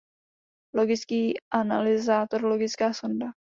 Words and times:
Logický 0.75 1.33
analyzátor, 1.53 2.41
logická 2.45 2.93
sonda 2.93 3.29